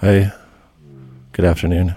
Hi, 0.00 0.32
good 1.32 1.44
afternoon. 1.44 1.94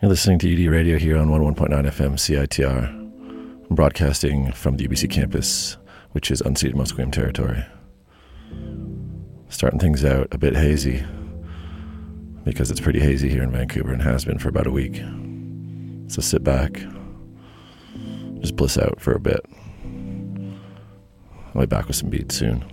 You're 0.00 0.08
listening 0.08 0.38
to 0.38 0.50
UD 0.50 0.72
Radio 0.72 0.96
here 0.96 1.18
on 1.18 1.28
101.9 1.28 1.68
FM 1.68 2.14
CITR. 2.14 2.88
I'm 2.88 3.76
broadcasting 3.76 4.52
from 4.52 4.78
the 4.78 4.88
UBC 4.88 5.10
campus, 5.10 5.76
which 6.12 6.30
is 6.30 6.40
unceded 6.40 6.72
Musqueam 6.72 7.12
territory. 7.12 7.62
Starting 9.50 9.78
things 9.78 10.02
out 10.02 10.28
a 10.30 10.38
bit 10.38 10.56
hazy 10.56 11.04
because 12.44 12.70
it's 12.70 12.80
pretty 12.80 13.00
hazy 13.00 13.28
here 13.28 13.42
in 13.42 13.52
Vancouver 13.52 13.92
and 13.92 14.00
has 14.00 14.24
been 14.24 14.38
for 14.38 14.48
about 14.48 14.66
a 14.66 14.70
week. 14.70 15.02
So 16.08 16.22
sit 16.22 16.42
back, 16.42 16.82
just 18.40 18.56
bliss 18.56 18.78
out 18.78 18.98
for 18.98 19.12
a 19.12 19.20
bit. 19.20 19.44
I'll 21.54 21.60
be 21.60 21.66
back 21.66 21.86
with 21.86 21.96
some 21.96 22.08
beats 22.08 22.34
soon. 22.34 22.64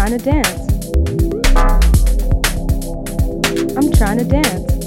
trying 0.00 0.18
to 0.18 0.24
dance. 0.24 0.48
I'm 3.76 3.92
trying 3.92 4.16
to 4.16 4.24
dance. 4.24 4.79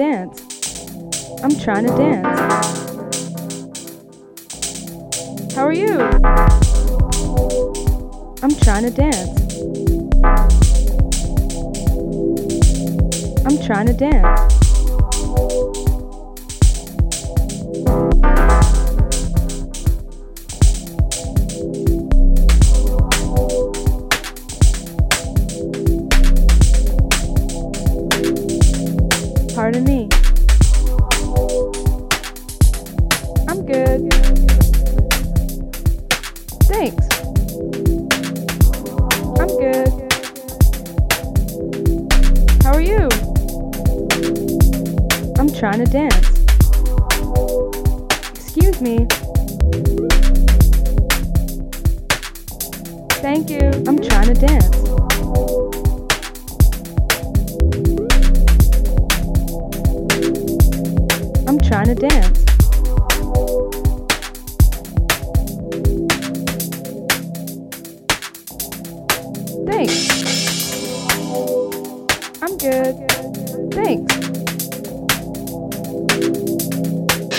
dance. 0.00 0.40
I'm 1.44 1.54
trying 1.60 1.84
to 1.86 1.94
dance. 1.94 2.40
How 5.54 5.66
are 5.66 5.74
you? 5.74 6.00
I'm 8.42 8.54
trying 8.64 8.84
to 8.84 8.90
dance. 8.90 9.28
I'm 13.44 13.58
trying 13.66 13.88
to 13.88 13.92
dance. 13.92 14.29
good. 72.60 72.94
Thanks. 73.72 74.14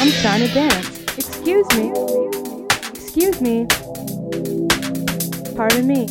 I'm 0.01 0.11
trying 0.21 0.47
to 0.47 0.51
dance. 0.51 0.87
Excuse 1.15 1.67
me. 1.77 1.91
Excuse 2.95 3.39
me. 3.39 3.67
Pardon 5.55 5.85
me. 5.85 6.07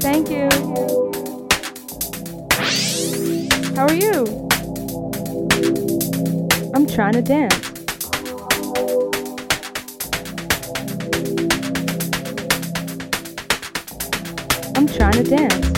Thank 0.00 0.28
you. 0.28 0.48
How 3.76 3.86
are 3.86 3.94
you? 3.94 4.48
I'm 6.74 6.86
trying 6.86 7.12
to 7.12 7.22
dance. 7.22 7.54
I'm 14.74 14.88
trying 14.88 15.12
to 15.12 15.22
dance. 15.22 15.71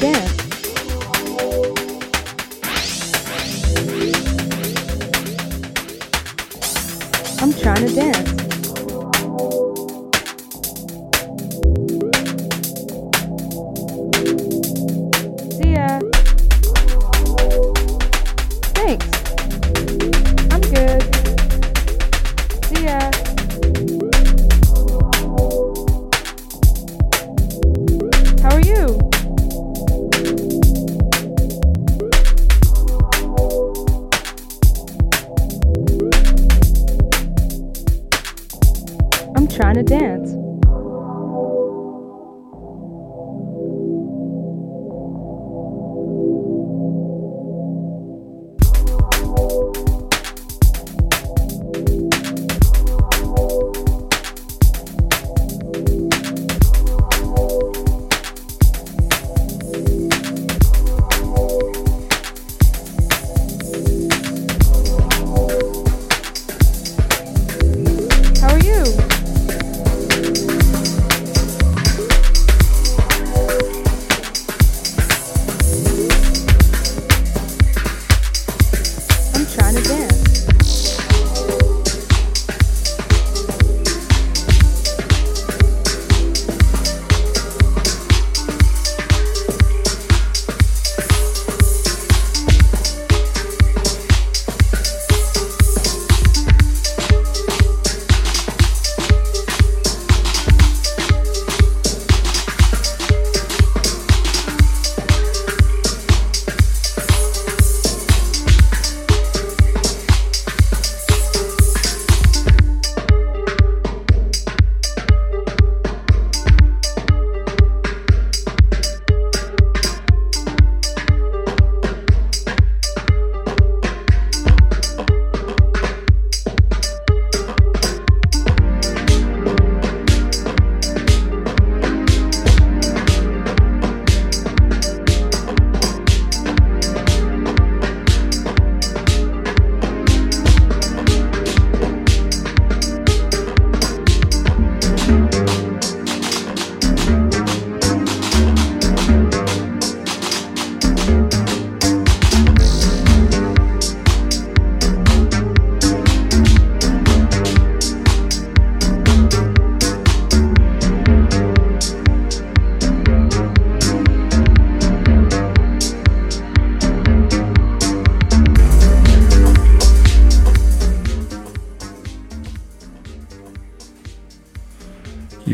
dance. 0.00 0.45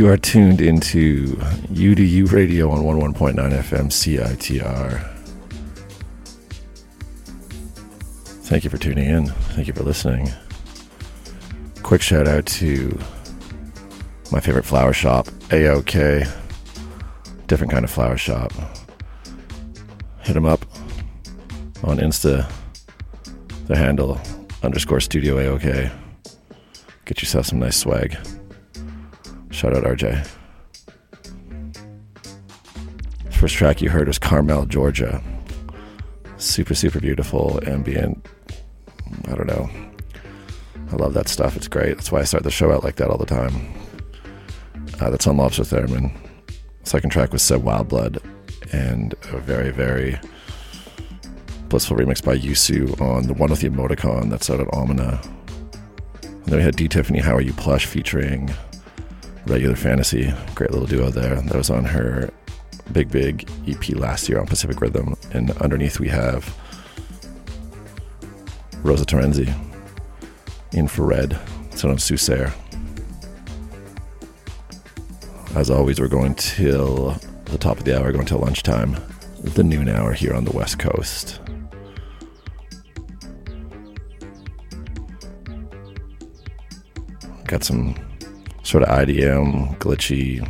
You 0.03 0.09
are 0.09 0.17
tuned 0.17 0.61
into 0.61 1.37
UDU 1.71 2.33
Radio 2.33 2.73
on 2.73 2.83
11.9 2.83 3.35
FM 3.37 3.87
CITR. 3.87 5.09
Thank 8.43 8.65
you 8.65 8.71
for 8.71 8.79
tuning 8.79 9.09
in. 9.09 9.27
Thank 9.55 9.69
you 9.69 9.73
for 9.73 9.85
listening. 9.85 10.29
Quick 11.85 12.03
shout 12.03 12.27
out 12.27 12.47
to 12.47 12.99
my 14.33 14.41
favorite 14.41 14.65
flower 14.65 14.93
shop, 14.93 15.27
AOK. 15.51 16.29
Different 17.47 17.71
kind 17.71 17.85
of 17.85 17.91
flower 17.93 18.17
shop. 18.17 18.53
Hit 20.23 20.33
them 20.33 20.47
up 20.47 20.65
on 21.85 21.99
Insta. 21.99 22.51
The 23.69 23.77
handle 23.77 24.21
underscore 24.65 24.99
studio 24.99 25.37
AOK. 25.37 25.93
Get 27.05 27.23
yourself 27.23 27.47
some 27.47 27.61
nice 27.61 27.77
swag. 27.77 28.17
Shout 29.63 29.77
out 29.77 29.85
RJ. 29.85 30.29
First 33.31 33.55
track 33.55 33.81
you 33.81 33.91
heard 33.91 34.09
was 34.09 34.19
Carmel, 34.19 34.67
Georgia. 34.67 35.23
Super, 36.37 36.75
super 36.75 36.99
beautiful, 36.99 37.61
ambient. 37.65 38.27
I 39.29 39.37
don't 39.37 39.47
know. 39.47 39.71
I 40.91 40.97
love 40.97 41.15
that 41.15 41.29
stuff. 41.29 41.55
It's 41.55 41.69
great. 41.69 41.95
That's 41.95 42.11
why 42.11 42.19
I 42.19 42.25
start 42.25 42.43
the 42.43 42.51
show 42.51 42.73
out 42.73 42.83
like 42.83 42.97
that 42.97 43.09
all 43.09 43.19
the 43.19 43.25
time. 43.25 43.73
Uh, 45.01 45.11
that's 45.11 45.29
on 45.29 45.37
Lobster 45.37 45.63
Theremin. 45.63 46.13
Second 46.83 47.11
track 47.11 47.33
was 47.33 47.43
Seb 47.43 47.63
Wildblood, 47.63 48.21
and 48.73 49.15
a 49.31 49.39
very, 49.39 49.71
very 49.71 50.19
blissful 51.69 51.97
remix 51.97 52.21
by 52.21 52.33
Yu 52.33 52.57
Su 52.57 52.97
on 52.99 53.29
the 53.29 53.35
one 53.35 53.51
with 53.51 53.61
the 53.61 53.71
emoticon 53.71 54.29
that's 54.29 54.51
out 54.51 54.59
at 54.59 54.67
Omina. 54.73 55.25
And 56.25 56.47
then 56.47 56.57
we 56.57 56.65
had 56.65 56.75
D 56.75 56.89
Tiffany, 56.89 57.21
How 57.21 57.37
Are 57.37 57.41
You 57.41 57.53
Plush 57.53 57.87
featuring 57.87 58.53
Regular 59.47 59.77
Fantasy. 59.77 60.33
Great 60.55 60.71
little 60.71 60.87
duo 60.87 61.11
there. 61.11 61.37
That 61.37 61.57
was 61.57 61.71
on 61.71 61.85
her 61.85 62.31
Big 62.93 63.11
Big 63.11 63.49
EP 63.67 63.91
last 63.91 64.29
year 64.29 64.41
on 64.41 64.47
Pacific 64.47 64.81
Rhythm. 64.81 65.17
And 65.33 65.51
underneath 65.59 65.99
we 66.01 66.09
have 66.09 66.57
Rosa 68.83 69.05
Terenzi, 69.05 69.53
Infrared. 70.73 71.39
It's 71.71 71.85
on 71.85 71.97
Susair. 71.97 72.53
As 75.55 75.71
always, 75.71 76.01
we're 76.01 76.09
going 76.09 76.35
till 76.35 77.17
the 77.47 77.59
top 77.59 77.79
of 77.79 77.85
the 77.85 77.99
hour, 77.99 78.11
going 78.13 78.27
till 78.27 78.39
lunchtime, 78.39 78.97
the 79.41 79.63
noon 79.63 79.89
hour 79.89 80.13
here 80.13 80.35
on 80.35 80.45
the 80.45 80.53
West 80.53 80.79
Coast. 80.79 81.41
Got 87.47 87.65
some 87.65 87.95
sort 88.73 88.85
of 88.85 89.07
IDM, 89.07 89.77
glitchy, 89.81 90.41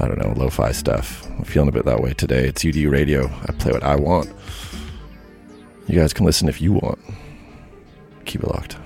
I 0.00 0.08
don't 0.08 0.18
know, 0.18 0.34
lo 0.36 0.50
fi 0.50 0.72
stuff. 0.72 1.24
I'm 1.38 1.44
feeling 1.44 1.68
a 1.68 1.72
bit 1.72 1.84
that 1.84 2.00
way 2.00 2.14
today. 2.14 2.48
It's 2.48 2.64
UD 2.64 2.74
Radio. 2.86 3.26
I 3.46 3.52
play 3.52 3.70
what 3.70 3.84
I 3.84 3.94
want. 3.94 4.28
You 5.86 5.96
guys 5.96 6.12
can 6.12 6.26
listen 6.26 6.48
if 6.48 6.60
you 6.60 6.72
want. 6.72 6.98
Keep 8.24 8.42
it 8.42 8.48
locked. 8.48 8.76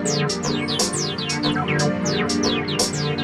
Thank 0.00 0.20
you. 3.20 3.21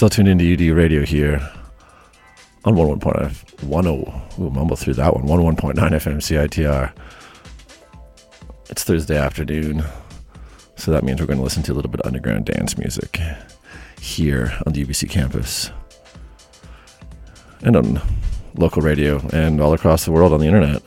Still 0.00 0.08
tuned 0.08 0.28
into 0.28 0.50
UD 0.54 0.74
Radio 0.74 1.04
here 1.04 1.46
on 2.64 2.74
11.9 2.74 3.82
10. 3.82 4.42
Ooh, 4.42 4.50
mumble 4.50 4.74
through 4.74 4.94
that 4.94 5.14
one. 5.14 5.24
11.9 5.26 5.74
FM 5.74 6.16
CITR. 6.16 6.90
It's 8.70 8.82
Thursday 8.82 9.18
afternoon, 9.18 9.84
so 10.76 10.90
that 10.90 11.04
means 11.04 11.20
we're 11.20 11.26
going 11.26 11.36
to 11.36 11.42
listen 11.42 11.62
to 11.64 11.72
a 11.72 11.74
little 11.74 11.90
bit 11.90 12.00
of 12.00 12.06
underground 12.06 12.46
dance 12.46 12.78
music 12.78 13.20
here 14.00 14.58
on 14.64 14.72
the 14.72 14.82
UBC 14.86 15.10
campus 15.10 15.70
and 17.60 17.76
on 17.76 18.00
local 18.54 18.80
radio 18.80 19.20
and 19.34 19.60
all 19.60 19.74
across 19.74 20.06
the 20.06 20.12
world 20.12 20.32
on 20.32 20.40
the 20.40 20.46
internet. 20.46 20.80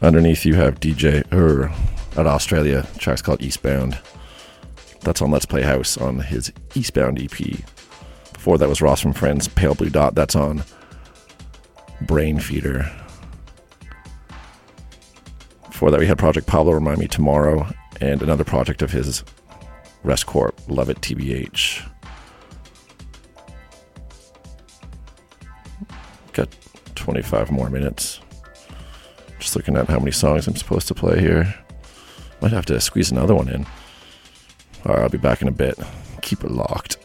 Underneath, 0.00 0.46
you 0.46 0.54
have 0.54 0.80
DJ 0.80 1.30
Ur 1.34 1.64
er, 1.64 1.68
out 2.12 2.20
of 2.20 2.28
Australia. 2.28 2.86
The 2.94 2.98
track's 2.98 3.20
called 3.20 3.42
Eastbound. 3.42 3.98
That's 5.08 5.22
on 5.22 5.30
Let's 5.30 5.46
Play 5.46 5.62
House 5.62 5.96
on 5.96 6.18
his 6.20 6.52
Eastbound 6.74 7.18
EP. 7.18 7.30
Before 8.34 8.58
that 8.58 8.68
was 8.68 8.82
Ross 8.82 9.00
from 9.00 9.14
Friends, 9.14 9.48
Pale 9.48 9.76
Blue 9.76 9.88
Dot. 9.88 10.14
That's 10.14 10.36
on 10.36 10.62
Brainfeeder. 12.02 12.94
Before 15.66 15.90
that, 15.90 15.98
we 15.98 16.04
had 16.04 16.18
Project 16.18 16.46
Pablo 16.46 16.74
Remind 16.74 16.98
Me 16.98 17.08
Tomorrow 17.08 17.72
and 18.02 18.20
another 18.22 18.44
project 18.44 18.82
of 18.82 18.90
his, 18.90 19.24
Rest 20.02 20.26
Corp, 20.26 20.60
Love 20.68 20.90
It 20.90 21.00
TBH. 21.00 21.88
Got 26.34 26.54
25 26.96 27.50
more 27.50 27.70
minutes. 27.70 28.20
Just 29.38 29.56
looking 29.56 29.74
at 29.78 29.88
how 29.88 30.00
many 30.00 30.12
songs 30.12 30.46
I'm 30.46 30.54
supposed 30.54 30.86
to 30.88 30.94
play 30.94 31.18
here. 31.18 31.54
Might 32.42 32.52
have 32.52 32.66
to 32.66 32.78
squeeze 32.78 33.10
another 33.10 33.34
one 33.34 33.48
in. 33.48 33.66
Alright, 34.86 35.02
I'll 35.02 35.08
be 35.08 35.18
back 35.18 35.42
in 35.42 35.48
a 35.48 35.52
bit. 35.52 35.78
Keep 36.22 36.44
it 36.44 36.50
locked. 36.50 36.97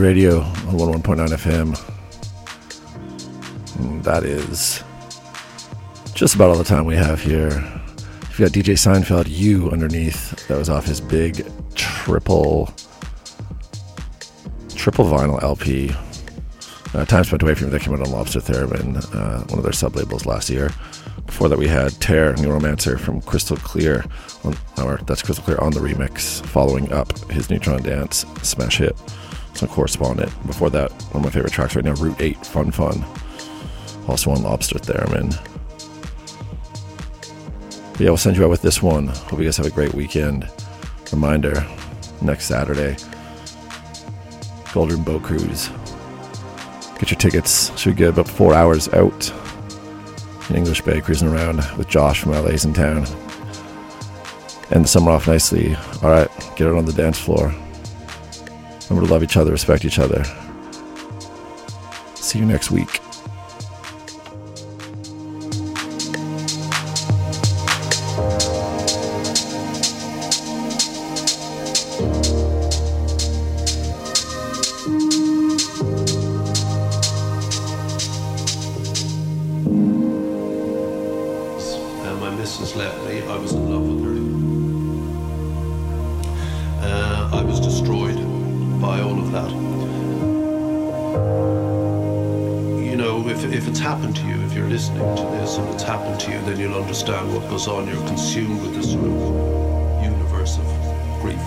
Radio 0.00 0.40
on 0.40 0.76
11.9 0.76 1.28
FM. 1.28 1.76
And 3.78 4.02
that 4.02 4.24
is 4.24 4.82
just 6.14 6.34
about 6.34 6.50
all 6.50 6.56
the 6.56 6.64
time 6.64 6.86
we 6.86 6.96
have 6.96 7.20
here. 7.20 7.50
You've 8.30 8.38
got 8.38 8.50
DJ 8.50 8.74
Seinfeld, 8.76 9.26
You 9.28 9.70
underneath. 9.70 10.48
That 10.48 10.58
was 10.58 10.70
off 10.70 10.86
his 10.86 11.00
big 11.00 11.46
triple 11.74 12.72
triple 14.70 15.04
vinyl 15.04 15.42
LP. 15.42 15.92
Uh, 16.94 17.04
time 17.04 17.24
spent 17.24 17.42
away 17.42 17.54
from 17.54 17.70
that 17.70 17.82
came 17.82 17.92
out 17.92 18.00
on 18.00 18.10
Lobster 18.10 18.40
Theremin, 18.40 18.96
uh, 19.14 19.44
one 19.48 19.58
of 19.58 19.62
their 19.62 19.72
sub 19.72 19.94
labels 19.96 20.24
last 20.24 20.48
year. 20.48 20.70
Before 21.26 21.48
that, 21.48 21.58
we 21.58 21.68
had 21.68 21.92
Tear, 22.00 22.34
Neuromancer 22.34 22.98
from 22.98 23.20
Crystal 23.20 23.56
Clear. 23.58 24.04
On, 24.44 24.56
or 24.82 24.96
that's 25.06 25.22
Crystal 25.22 25.44
Clear 25.44 25.58
on 25.58 25.72
the 25.72 25.80
remix, 25.80 26.44
following 26.46 26.90
up 26.92 27.16
his 27.30 27.50
Neutron 27.50 27.82
Dance 27.82 28.24
smash 28.42 28.78
hit. 28.78 28.96
Correspondent. 29.68 30.30
Before 30.46 30.70
that, 30.70 30.90
one 31.12 31.16
of 31.16 31.22
my 31.24 31.30
favorite 31.30 31.52
tracks 31.52 31.76
right 31.76 31.84
now, 31.84 31.94
Route 31.94 32.20
8, 32.20 32.46
Fun 32.46 32.70
Fun. 32.70 33.04
Also 34.08 34.30
on 34.30 34.42
Lobster 34.42 34.78
Theremin. 34.78 35.30
But 37.92 38.00
yeah, 38.00 38.10
we'll 38.10 38.16
send 38.16 38.36
you 38.36 38.44
out 38.44 38.50
with 38.50 38.62
this 38.62 38.82
one. 38.82 39.08
Hope 39.08 39.38
you 39.38 39.44
guys 39.44 39.56
have 39.58 39.66
a 39.66 39.70
great 39.70 39.94
weekend. 39.94 40.48
Reminder 41.12 41.66
next 42.22 42.46
Saturday, 42.46 42.96
Golden 44.72 45.02
Boat 45.02 45.22
Cruise. 45.22 45.68
Get 46.98 47.10
your 47.10 47.18
tickets. 47.18 47.76
Should 47.78 47.96
be 47.96 47.98
good. 47.98 48.10
About 48.10 48.28
four 48.28 48.54
hours 48.54 48.88
out 48.90 49.32
in 50.48 50.56
English 50.56 50.82
Bay, 50.82 51.00
cruising 51.00 51.28
around 51.28 51.56
with 51.76 51.88
Josh 51.88 52.20
from 52.20 52.32
LA's 52.32 52.64
in 52.64 52.74
town. 52.74 53.06
End 54.70 54.84
the 54.84 54.88
summer 54.88 55.10
off 55.10 55.26
nicely. 55.26 55.74
All 56.02 56.10
right, 56.10 56.30
get 56.56 56.68
out 56.68 56.76
on 56.76 56.84
the 56.84 56.92
dance 56.92 57.18
floor. 57.18 57.54
Remember 58.90 59.06
to 59.06 59.12
love 59.12 59.22
each 59.22 59.36
other, 59.36 59.52
respect 59.52 59.84
each 59.84 60.00
other. 60.00 60.24
See 62.16 62.40
you 62.40 62.44
next 62.44 62.72
week. 62.72 63.00
that. 89.32 89.50
You 92.84 92.96
know, 92.96 93.28
if, 93.28 93.44
if 93.44 93.68
it's 93.68 93.78
happened 93.78 94.16
to 94.16 94.26
you, 94.26 94.40
if 94.44 94.52
you're 94.52 94.68
listening 94.68 95.16
to 95.16 95.22
this 95.38 95.56
and 95.56 95.68
it's 95.74 95.82
happened 95.82 96.20
to 96.20 96.32
you, 96.32 96.40
then 96.42 96.58
you'll 96.58 96.80
understand 96.80 97.32
what 97.34 97.48
goes 97.48 97.68
on. 97.68 97.86
You're 97.86 98.06
consumed 98.06 98.62
with 98.62 98.74
this 98.74 98.92
sort 98.92 99.04
of 99.04 100.02
universe 100.02 100.58
of 100.58 100.66
grief. 101.22 101.40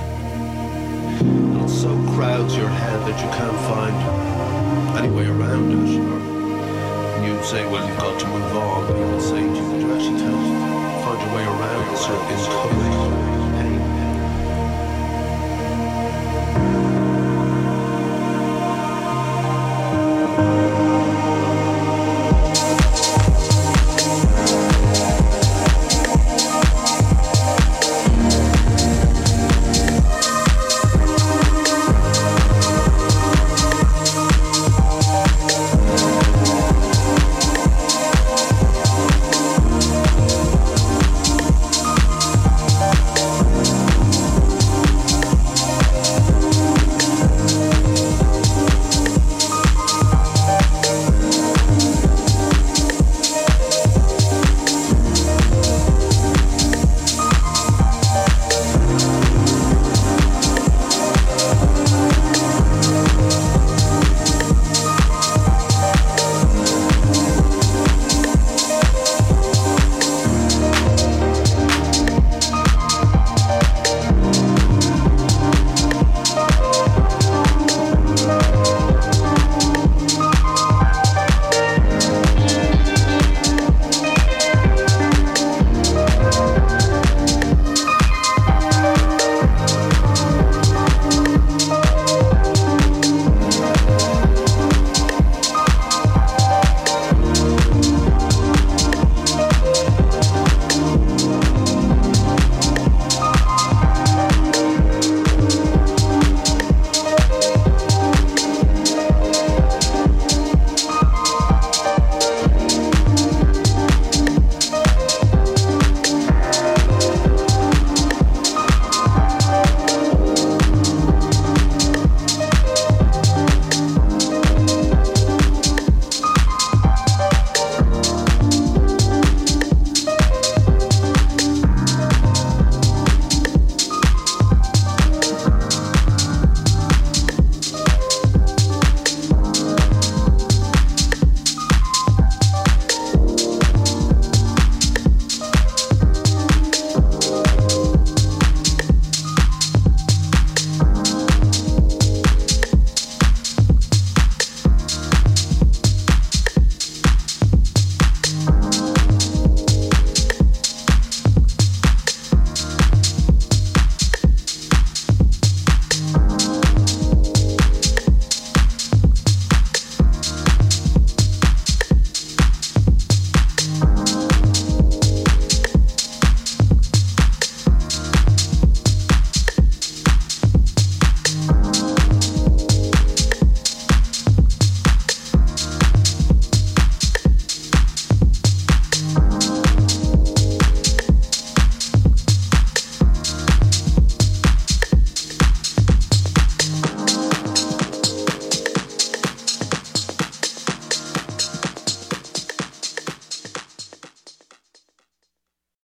And 1.22 1.62
it 1.62 1.70
so 1.70 1.90
crowds 2.16 2.56
your 2.56 2.70
head 2.70 3.00
that 3.08 3.20
you 3.20 3.30
can't 3.38 3.60
find 3.68 4.98
any 4.98 5.10
way 5.14 5.26
around 5.28 5.72
it. 5.72 6.00
And 6.00 7.26
you'd 7.26 7.46
say, 7.46 7.66
well, 7.66 7.86
you've 7.88 7.98
got 7.98 8.20
to 8.20 8.28
move 8.28 8.56
on. 8.56 8.88
But 8.88 8.98
you 8.98 9.06
would 9.06 9.22
say 9.22 9.42
to 9.42 9.46
you 9.46 9.68
that 9.70 9.82
you 9.82 9.94
actually 9.94 10.20
can't 10.20 11.04
find 11.04 11.32
a 11.32 11.36
way 11.36 11.44
around 11.44 11.94
it? 11.94 12.10
or 12.10 12.34
it's 12.34 12.48
coming. 12.48 13.33